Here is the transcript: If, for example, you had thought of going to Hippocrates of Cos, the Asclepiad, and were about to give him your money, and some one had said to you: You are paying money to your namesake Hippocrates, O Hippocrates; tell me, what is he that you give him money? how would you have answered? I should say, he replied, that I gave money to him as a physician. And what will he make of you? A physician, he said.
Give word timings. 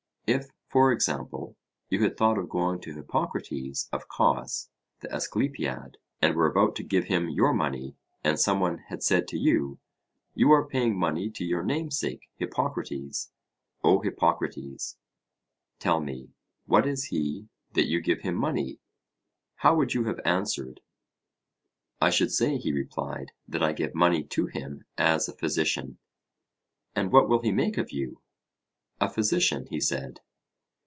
If, 0.27 0.47
for 0.69 0.93
example, 0.93 1.57
you 1.89 2.01
had 2.03 2.15
thought 2.15 2.37
of 2.37 2.47
going 2.47 2.79
to 2.83 2.93
Hippocrates 2.93 3.89
of 3.91 4.07
Cos, 4.07 4.69
the 5.01 5.09
Asclepiad, 5.13 5.97
and 6.21 6.35
were 6.37 6.49
about 6.49 6.73
to 6.77 6.83
give 6.85 7.07
him 7.07 7.27
your 7.27 7.53
money, 7.53 7.97
and 8.23 8.39
some 8.39 8.61
one 8.61 8.77
had 8.87 9.03
said 9.03 9.27
to 9.27 9.37
you: 9.37 9.77
You 10.33 10.53
are 10.53 10.65
paying 10.65 10.97
money 10.97 11.29
to 11.31 11.43
your 11.43 11.63
namesake 11.63 12.29
Hippocrates, 12.37 13.29
O 13.83 13.99
Hippocrates; 13.99 14.95
tell 15.79 15.99
me, 15.99 16.29
what 16.65 16.87
is 16.87 17.05
he 17.07 17.49
that 17.73 17.87
you 17.87 17.99
give 17.99 18.21
him 18.21 18.35
money? 18.35 18.79
how 19.55 19.75
would 19.75 19.93
you 19.93 20.05
have 20.05 20.21
answered? 20.23 20.79
I 21.99 22.09
should 22.09 22.31
say, 22.31 22.55
he 22.55 22.71
replied, 22.71 23.33
that 23.49 23.61
I 23.61 23.73
gave 23.73 23.93
money 23.93 24.23
to 24.23 24.45
him 24.45 24.85
as 24.97 25.27
a 25.27 25.35
physician. 25.35 25.97
And 26.95 27.11
what 27.11 27.27
will 27.27 27.41
he 27.41 27.51
make 27.51 27.77
of 27.77 27.91
you? 27.91 28.21
A 29.01 29.09
physician, 29.09 29.65
he 29.71 29.79
said. 29.81 30.19